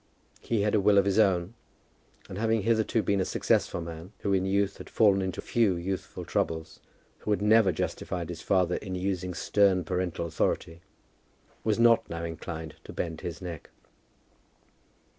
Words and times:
He 0.39 0.61
had 0.63 0.73
a 0.73 0.79
will 0.79 0.97
of 0.97 1.05
his 1.05 1.19
own, 1.19 1.53
and 2.27 2.39
having 2.39 2.63
hitherto 2.63 3.03
been 3.03 3.21
a 3.21 3.23
successful 3.23 3.81
man, 3.81 4.13
who 4.21 4.33
in 4.33 4.47
youth 4.47 4.77
had 4.79 4.89
fallen 4.89 5.21
into 5.21 5.41
few 5.41 5.75
youthful 5.75 6.25
troubles, 6.25 6.79
who 7.19 7.29
had 7.29 7.39
never 7.39 7.71
justified 7.71 8.29
his 8.29 8.41
father 8.41 8.77
in 8.77 8.95
using 8.95 9.35
stern 9.35 9.83
parental 9.83 10.25
authority, 10.25 10.81
was 11.63 11.77
not 11.77 12.09
now 12.09 12.23
inclined 12.23 12.77
to 12.85 12.91
bend 12.91 13.21
his 13.21 13.43
neck. 13.43 13.69